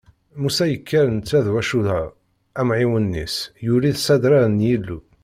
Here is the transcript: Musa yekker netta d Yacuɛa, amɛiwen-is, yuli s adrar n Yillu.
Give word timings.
Musa 0.39 0.65
yekker 0.67 1.05
netta 1.15 1.39
d 1.45 1.47
Yacuɛa, 1.53 2.01
amɛiwen-is, 2.59 3.35
yuli 3.65 3.91
s 3.95 4.07
adrar 4.15 4.45
n 4.49 4.63
Yillu. 4.67 4.99